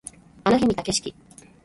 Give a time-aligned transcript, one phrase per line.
[0.45, 1.13] あの日見た景色